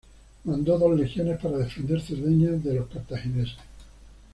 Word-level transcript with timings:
Mandó 0.45 0.79
dos 0.79 0.99
legiones 0.99 1.39
para 1.39 1.59
defender 1.59 2.01
Cerdeña 2.01 2.53
de 2.53 2.73
los 2.73 2.87
cartagineses. 2.89 3.55